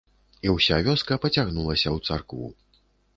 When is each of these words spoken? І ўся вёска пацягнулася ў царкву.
І 0.45 0.53
ўся 0.53 0.79
вёска 0.87 1.17
пацягнулася 1.25 1.87
ў 1.95 2.09
царкву. 2.09 2.47